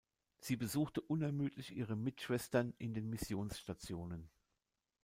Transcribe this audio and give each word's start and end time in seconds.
Sie 0.39 0.55
besuchte 0.57 0.99
unermüdlich 0.99 1.75
ihre 1.77 1.95
Mitschwestern 1.95 2.73
in 2.79 2.95
den 2.95 3.07
Missionsstationen. 3.11 4.31